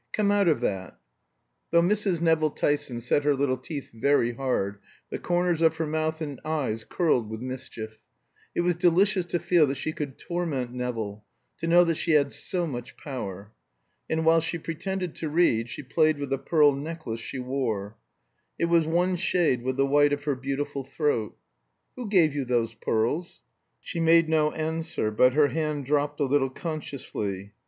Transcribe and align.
Come 0.13 0.31
out 0.31 0.47
of 0.47 0.61
that." 0.61 0.97
Though 1.69 1.83
Mrs. 1.83 2.21
Nevill 2.21 2.49
Tyson 2.49 2.99
set 3.01 3.23
her 3.23 3.35
little 3.35 3.55
teeth 3.59 3.91
very 3.93 4.33
hard, 4.33 4.79
the 5.11 5.19
corners 5.19 5.61
of 5.61 5.77
her 5.77 5.85
mouth 5.85 6.21
and 6.21 6.41
eyes 6.43 6.83
curled 6.83 7.29
with 7.29 7.39
mischief. 7.39 7.99
It 8.55 8.61
was 8.61 8.75
delicious 8.75 9.27
to 9.27 9.37
feel 9.37 9.67
that 9.67 9.75
she 9.75 9.93
could 9.93 10.17
torment 10.17 10.73
Nevill, 10.73 11.23
to 11.59 11.67
know 11.67 11.83
that 11.83 11.97
she 11.97 12.13
had 12.13 12.33
so 12.33 12.65
much 12.65 12.97
power. 12.97 13.51
And 14.09 14.25
while 14.25 14.41
she 14.41 14.57
pretended 14.57 15.13
to 15.17 15.29
read 15.29 15.69
she 15.69 15.83
played 15.83 16.17
with 16.17 16.31
the 16.31 16.39
pearl 16.39 16.73
necklace 16.73 17.19
she 17.21 17.37
wore. 17.37 17.95
It 18.57 18.65
was 18.65 18.87
one 18.87 19.17
shade 19.17 19.61
with 19.61 19.77
the 19.77 19.85
white 19.85 20.13
of 20.13 20.23
her 20.23 20.33
beautiful 20.33 20.83
throat. 20.83 21.37
"Who 21.95 22.09
gave 22.09 22.33
you 22.33 22.43
those 22.43 22.73
pearls?" 22.73 23.43
She 23.79 23.99
made 23.99 24.29
no 24.29 24.51
answer, 24.53 25.11
but 25.11 25.33
her 25.35 25.49
hand 25.49 25.85
dropped 25.85 26.19
a 26.19 26.23
little 26.25 26.49
consciously. 26.49 27.53